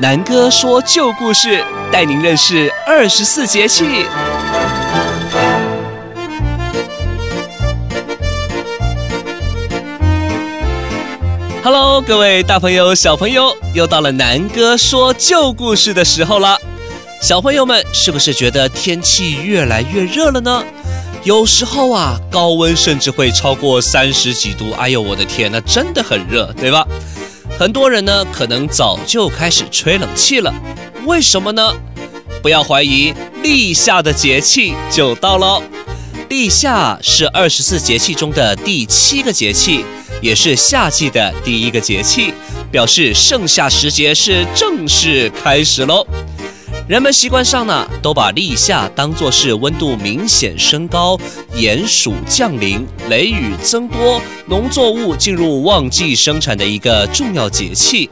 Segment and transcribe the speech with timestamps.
[0.00, 4.06] 南哥说旧故事，带您认识二十四节气。
[11.62, 16.56] Hello，各位大朋友、小朋友，又到了南哥说旧故事的时候了。
[17.20, 20.64] 小朋友们，是不是觉得天气越来越热了呢？
[21.22, 24.70] 有时候啊，高温甚至会超过三十几度。
[24.72, 26.86] 哎呦，我的天，那真的很热，对吧？
[27.58, 30.54] 很多人呢，可能早就开始吹冷气了。
[31.04, 31.74] 为什么呢？
[32.42, 35.62] 不要怀疑，立夏的节气就到了。
[36.30, 39.84] 立夏是二十四节气中的第七个节气。
[40.22, 42.34] 也是夏季的第一个节气，
[42.70, 46.06] 表示盛夏时节是正式开始喽。
[46.90, 51.16] 人们习惯上呢，都把立夏当作是温度明显升高、
[51.54, 58.10] 炎暑降临、雷雨增多、农作物进入旺季生产的一个重要节气。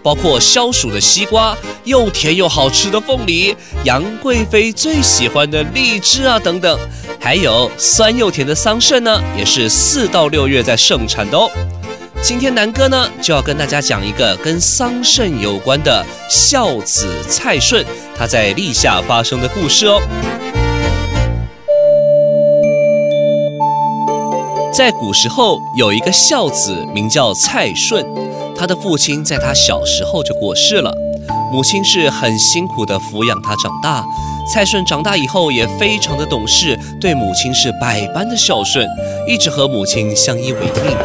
[0.00, 6.78] 包括消暑的西瓜、又甜又好吃的凤梨、杨贵妃最喜欢的荔枝啊等等。
[7.18, 11.50] 还有酸又甜的桑葚呢，也是四到六月在盛产的哦。
[12.22, 19.98] 今天南哥呢就要跟大家讲一个跟桑葚有关的孝子蔡顺他在立夏发生的故事哦。
[24.72, 28.06] 在古时候有一个孝子名叫蔡顺，
[28.54, 30.94] 他的父亲在他小时候就过世了，
[31.50, 34.04] 母亲是很辛苦的抚养他长大。
[34.52, 38.86] 蔡顺长大以后也非常的懂事，对母亲是百般的孝顺，
[39.26, 40.96] 一直和母亲相依为命。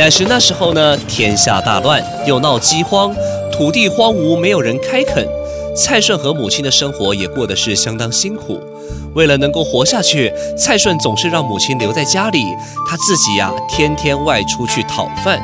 [0.00, 3.14] 但是那时候呢，天下大乱，又闹饥荒，
[3.52, 5.28] 土地荒芜，没有人开垦。
[5.76, 8.58] 蔡顺和母亲的生活也过得是相当辛苦。
[9.14, 12.42] 为了能够活下去，蔡顺总是让母亲留在家里，
[12.88, 15.38] 他自己呀，天天外出去讨饭。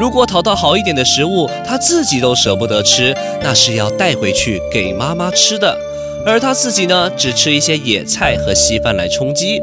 [0.00, 5.76] 如果讨到好一点的食物，他自己都舍不得吃，那是要带回去给妈妈吃的。
[6.24, 9.60] 而他自己呢，只吃一些野菜和稀饭来充饥。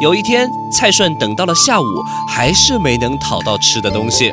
[0.00, 1.84] 有一天，蔡顺等到了下午，
[2.28, 4.32] 还是没能讨到吃的东西。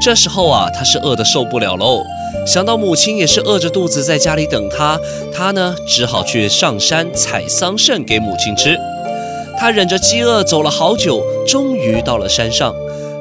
[0.00, 2.02] 这时候啊，他是饿得受不了喽。
[2.46, 4.98] 想到母亲也是饿着肚子在家里等他，
[5.34, 8.78] 他呢，只好去上山采桑葚给母亲吃。
[9.58, 12.72] 他忍着饥饿走了好久，终于到了山上。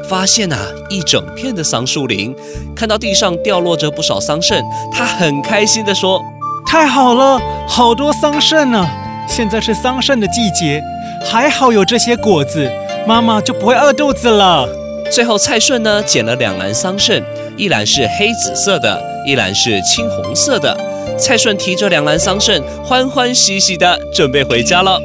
[0.10, 0.58] 发现呐、
[0.90, 2.36] 一整片的桑树林，
[2.76, 6.22] 看到地上掉落着不少桑葚，他很开心地说
[6.66, 8.88] ：“太好了，好多桑葚呢！
[9.28, 10.82] 现在是桑葚的季节，
[11.26, 12.70] 还好有这些果子，
[13.08, 14.68] 妈妈就不会饿肚子了。”
[15.12, 17.22] 最后，蔡顺呢捡了两篮桑葚，
[17.58, 20.76] 一篮是黑紫色的，一篮是青红色的。
[21.20, 25.02] 蔡顺提着两篮桑葚，欢欢喜喜的准备回家了。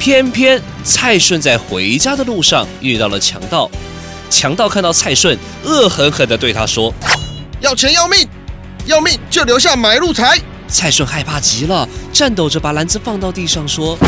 [0.00, 3.70] 偏偏蔡顺在回家的路上遇到了强盗，
[4.28, 6.92] 强盗看到蔡顺，恶狠狠地对他说
[7.60, 8.26] ：“要钱要命，
[8.86, 13.98] 要命就留下买路财。”蔡顺害怕极了，颤抖着把篮子放到地上，说：“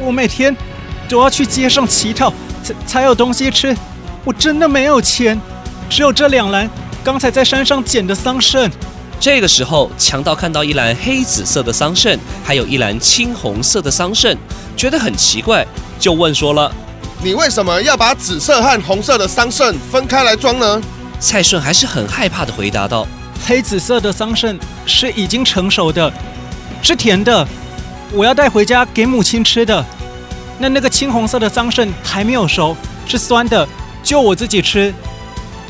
[0.00, 0.54] 我每天
[1.08, 3.74] 都要去街上乞讨，才才有东西吃，
[4.24, 5.40] 我真的没有钱，
[5.88, 6.68] 只有这两篮
[7.04, 8.70] 刚才在山上捡的桑葚。”
[9.20, 14.36] 这个时候，强盗看到一篮黑紫色的桑葚，还有一篮青红色的桑葚，
[14.76, 15.66] 觉得很奇怪，
[15.98, 16.70] 就问说了
[17.20, 20.80] ：“你为什么要把紫色和红色的桑葚分开来装呢？”
[21.18, 23.04] 蔡顺还是很害怕的回答道
[23.46, 26.12] ：“黑紫色的桑葚是已经成熟的，
[26.82, 27.46] 是甜的，
[28.12, 29.84] 我要带回家给母亲吃的。
[30.58, 32.76] 那那个青红色的桑葚还没有熟，
[33.06, 33.66] 是酸的，
[34.02, 34.92] 就我自己吃，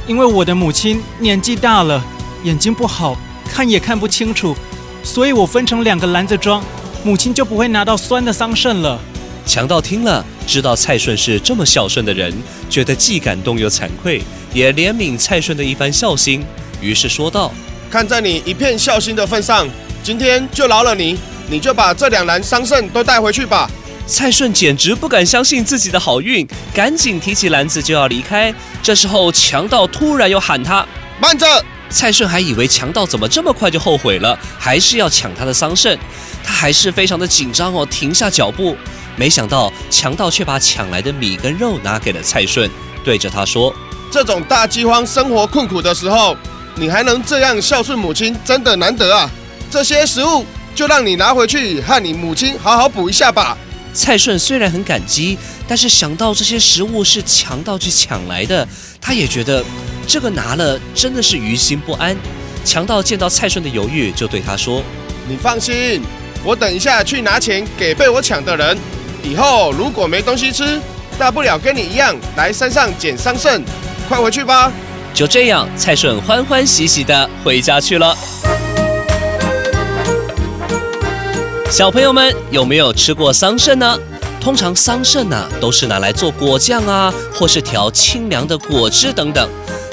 [0.06, 2.02] 因为我的母亲年纪大了，
[2.44, 3.16] 眼睛不好。”
[3.50, 4.54] 看也看不清楚，
[5.02, 6.62] 所以我分成两个篮子装，
[7.02, 9.00] 母亲就不会拿到酸的桑葚了。
[9.46, 12.30] 强盗听了，知道蔡顺是这么孝顺的人，
[12.68, 14.20] 觉得既感动又惭愧，
[14.52, 16.44] 也怜悯蔡顺的一番孝心，
[16.80, 17.52] 于是说道
[17.90, 19.68] ：“看在你一片孝心的份上，
[20.02, 21.18] 今天就饶了你，
[21.48, 23.70] 你就把这两篮桑葚都带回去吧。”
[24.06, 28.54] 蔡顺简直不敢相信自己的好运，赶紧提起篮子就要离开。
[28.82, 30.86] 这时候，强盗突然又喊他
[31.20, 31.46] ：“慢着！”
[31.90, 35.96] 蔡顺还以为强盗怎么这么快就后悔了，还是要抢他的桑葚，
[36.44, 38.76] 他还是非常的紧张哦，停下脚步。
[39.16, 42.70] 没想到强盗却把抢来的米跟肉拿给了蔡顺，
[43.02, 43.74] 对着他说
[44.12, 46.36] ：“这种大饥荒、生活困苦的时候，
[46.78, 49.30] 你还能这样孝顺母亲，真的难得啊！
[49.70, 50.44] 这些食物
[50.74, 53.56] 就让你拿回去和你母亲好好补一下吧。”
[53.92, 55.36] 蔡顺虽然很感激，
[55.66, 58.66] 但是想到这些食物是强盗去抢来的，
[59.00, 59.64] 他也觉得。
[60.06, 62.16] 这个拿了真的是于心不安。
[62.64, 64.82] 强盗见到蔡顺的犹豫，就对他说
[65.28, 66.00] ：“你放心，
[66.42, 68.78] 我等一下去拿钱给被我抢的人。
[69.22, 70.80] 以后如果没东西吃，
[71.18, 73.60] 大不了跟你一样来山上捡桑葚。
[74.08, 74.72] 快回去吧。
[75.14, 78.16] 就这样，蔡顺欢欢喜喜地回家去了。
[81.70, 83.98] 小朋友们有没有吃过桑葚呢？
[84.40, 89.48] 通常桑葚呢、都是拿来做果酱啊，或是调清凉的果汁等等。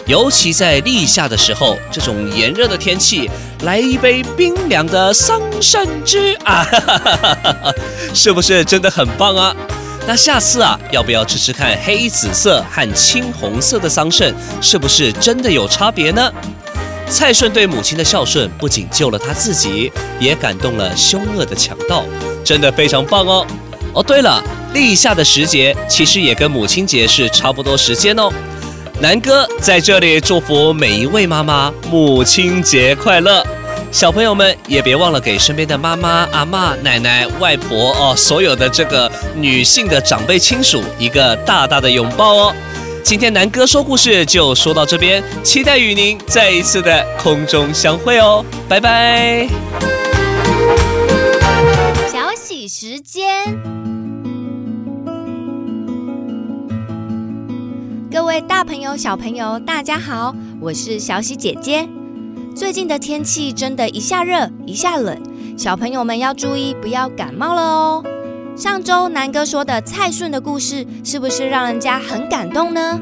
[0.06, 3.30] 尤其在立夏的时候，这种炎热的天气，
[3.64, 6.64] 来一杯冰凉的桑葚汁啊，
[8.14, 9.56] 是不是真的很棒啊？
[10.08, 14.32] 那下次啊，要不要吃吃看黑紫色和青红色的桑葚，
[14.62, 16.32] 是不是真的有差别呢？
[17.08, 22.04] 蔡顺对母亲的孝顺，不仅救了他自己，也感动了凶恶的强盗，
[22.44, 23.46] 真的非常棒哦。
[23.94, 24.44] 哦，对了，
[24.74, 28.30] 立夏的时节其实也跟母亲节是差不多时间哦。
[29.00, 33.46] 南哥在这里祝福每一位妈妈母亲节快乐，
[33.96, 42.56] 小朋友们也别忘了给身边的妈妈、阿嬷、奶奶、外婆哦，所有的这个女性的长辈亲属一个大大的拥抱哦。
[43.06, 49.48] 今天南哥说故事就说到这边，期待与您再一次的空中相会哦，拜拜。
[52.12, 53.58] 小喜时间。
[58.12, 61.88] 各位大朋友、小朋友，大家好，我是小喜姐姐。
[62.56, 65.22] 最近的天气真的一下热一下冷，
[65.58, 68.04] 小朋友们要注意，不要感冒了哦。
[68.56, 72.98] 上周南哥说的蔡顺的故事，是不是让人家很感动呢？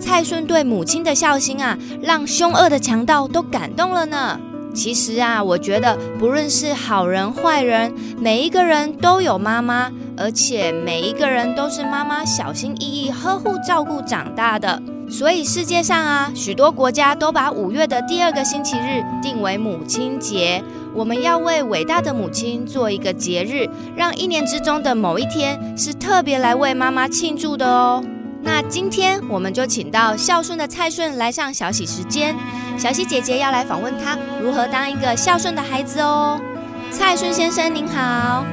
[0.00, 4.40] 蔡顺对母亲的孝心啊，让凶恶的强盗都感动了呢。
[4.74, 14.82] 其实啊，我觉得不论是好人坏人，每一个人都有妈妈，而且每一个人都是妈妈小心翼翼呵护照顾长大的。
[15.10, 20.62] 所以世界上啊，许多国家都把五月的第二个星期日定为母亲节。
[20.94, 28.02] 我们要为伟大的母亲做一个节日，让一年之中的某一天是特别来为妈妈庆祝的哦。
[28.42, 32.34] 那今天我们就请到孝顺的蔡顺来上小喜时间。
[32.78, 36.40] 小喜姐姐要来访问他如何当一个孝顺的孩子哦。
[36.90, 38.44] 蔡顺先生您好，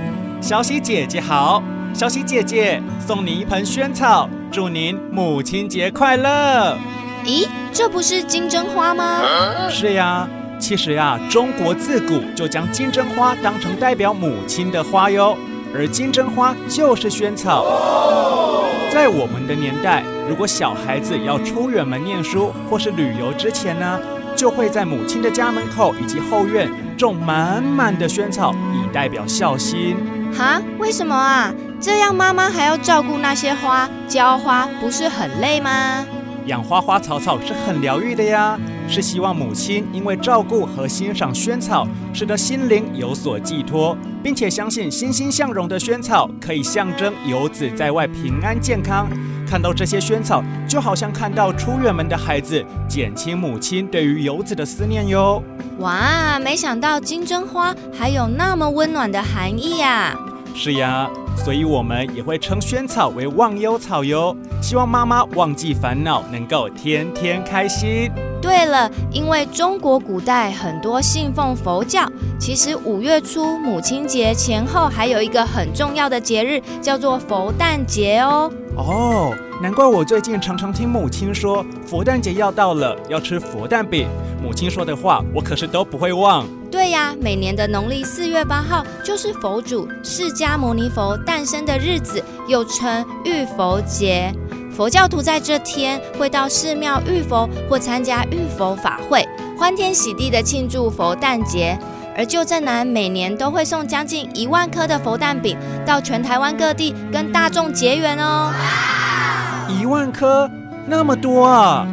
[0.42, 1.64] 小喜姐姐好，
[1.94, 6.76] 小喜姐姐送你一盆萱草，祝您母亲节快乐。
[7.24, 9.22] 咦，这不是金针花吗？
[9.70, 10.28] 是呀，
[10.58, 15.38] 其实呀，中国自古就将金针花当成代表母亲的花哟，
[15.76, 17.64] 而金针花就是萱草。
[18.90, 24.00] 在我们的年代，如果小孩子要出远门念书或是旅游之前呢，
[24.36, 26.68] 就会在母亲的家门口以及后院
[26.98, 29.96] 种满满的萱草，以代表孝心。
[30.36, 30.60] 哈？
[30.80, 31.54] 为什么啊？
[31.80, 36.06] 这样妈妈还要照顾那些花，浇花，不是很累吗？
[36.48, 38.58] 养花花草草是很疗愈的呀，
[38.88, 49.08] 是希望母亲因为照顾和欣赏萱草，使得心灵有所寄托，并且相信欣欣向荣的萱草可以象征游子在外平安健康。
[49.46, 55.44] 看到这些萱草，就好像看到出远门的孩子，减轻母亲对于游子的思念哟。
[55.80, 60.18] 哇，没想到金针花还有那么温暖的含义呀！
[60.60, 64.36] 是呀，所以我们也会称萱草为忘忧草哟。
[64.60, 68.12] 希望妈妈忘记烦恼，能够天天开心。
[68.42, 78.52] 对了，因为中国古代很多信奉佛教，其实五月初母亲节前后还有一个很重要的节日，叫做佛诞节哦。
[78.78, 84.08] 哦，难怪我最近常常听母亲说佛诞节要到了，要吃佛诞饼。
[84.40, 86.46] 母亲说的话，我可是都不会忘。
[86.70, 94.32] 对呀，每年的农历四月八号就是佛祖释迦牟尼佛诞生的日子，又称浴佛节。
[94.72, 101.76] 佛教徒在这天会到寺庙浴佛或参加浴佛法会，欢天喜地的庆祝佛诞节。
[102.18, 105.56] 而旧镇男每年都会送将近一万颗的佛诞饼
[105.86, 108.52] 到全台湾各地跟大众结缘哦。
[109.70, 110.50] 一万颗，
[110.88, 111.86] 那么多啊！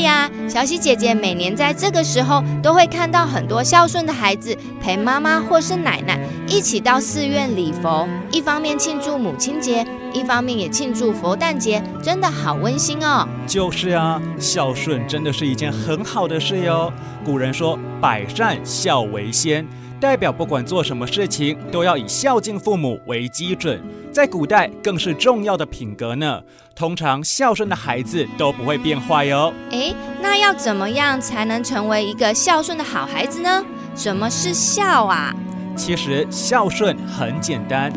[0.00, 13.28] 对呀，小喜姐姐每年在这个时候都会看到很多孝顺的孩子陪妈妈或是奶奶一起到寺院礼佛，一方面庆祝母亲节，一方面也庆祝佛诞节，真的好温馨哦。
[13.46, 16.90] 就是呀，孝顺真的是一件很好的事哟。
[17.22, 19.68] 古人说“百善孝为先”。
[20.00, 23.78] 代表不管做什么事情，都要以孝敬父母为基准，
[24.10, 26.42] 在古代更是重要的品格呢。
[26.74, 29.52] 通常孝顺的孩子都不会变坏哟。
[29.70, 33.62] 诶，那要怎么样才能成为一个孝顺的好孩子呢？
[33.94, 35.34] 什么是孝啊？
[35.76, 37.92] 其实孝顺很简单，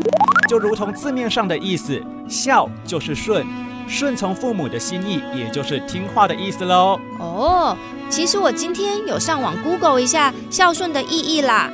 [0.49, 3.47] 就如同字面上的意思，孝就是顺，
[3.87, 6.99] 顺从父母的心意，也就是听话的意思喽。
[7.19, 7.77] 哦，
[8.09, 11.71] 其实我今天有上网 Google 一下孝顺的意义啦。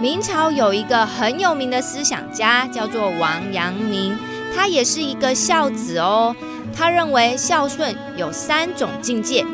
[0.00, 4.16] 明朝有一个很有名的思想家，叫做王阳明，
[4.56, 6.34] 他也是一个孝子哦。
[6.74, 9.44] 他认为孝顺有三种境界：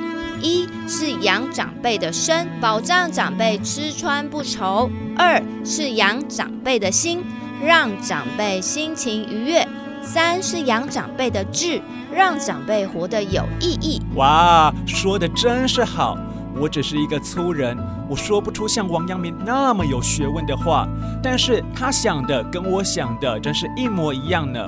[0.40, 7.24] 一是养长辈的身，保障长辈吃穿不愁；二是养长辈的心，
[7.60, 9.66] 让长辈心情愉悦；
[10.00, 11.82] 三是养长辈的志，
[12.14, 14.00] 让长辈活得有意义。
[14.14, 16.16] 哇，说的真是好！
[16.58, 17.76] 我只是一个粗人，
[18.08, 20.88] 我说不出像王阳明那么有学问的话，
[21.22, 24.66] 但是他想的跟我想的真是一模一样呢。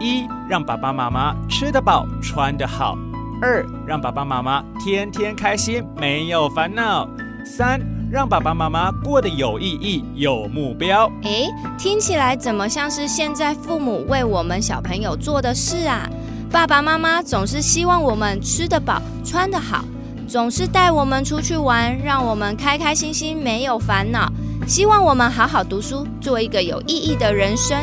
[0.00, 2.96] 一，让爸爸妈妈吃得饱，穿得好；
[3.42, 7.08] 二，让爸爸妈妈天天开心，没有烦恼；
[7.44, 7.80] 三，
[8.10, 11.10] 让爸爸妈妈过得有意义，有目标。
[11.22, 16.08] 诶，听起来怎么像是现在父母为我们小朋友做的事啊？
[16.50, 19.84] 爸爸妈妈总是希望我们吃得饱，穿得好。
[20.28, 24.30] 总是带我们出去玩，让我们开开心心，没有烦恼。
[24.66, 27.78] 希望我们好好读书，做一个有意义的人生。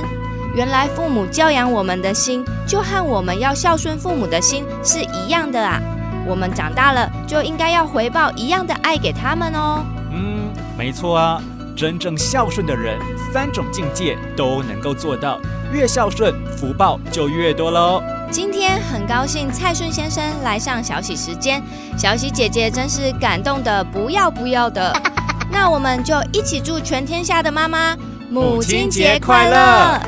[0.54, 5.82] 原来父母教养我们的心，就和我们要孝顺父母的心是一样的啊！
[6.28, 9.84] 我们长大了就应该要回报一样的爱给他们哦。
[10.14, 11.42] 嗯，没错啊，
[11.76, 13.00] 真正孝顺的人，
[13.34, 15.40] 三种境界都能够做到，
[15.74, 18.04] 越孝顺，福报就越多喽。
[18.32, 21.62] 今天很高兴蔡顺先生来上小喜时间，
[21.98, 24.94] 小喜姐姐真是感动的不要不要的。
[25.52, 27.96] 那我们就一起祝全天下的妈妈
[28.30, 30.00] 母亲节快乐！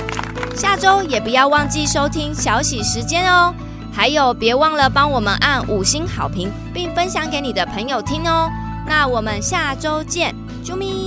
[0.55, 3.53] 下周也不要忘记收听小喜时间哦，
[3.93, 8.49] 还有别忘了帮我们按五星好评，并分享给你的朋友听哦。
[8.85, 11.06] 那我们下周见，啾咪。